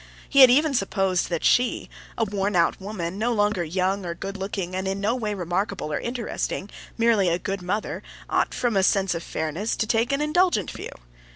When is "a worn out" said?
2.17-2.81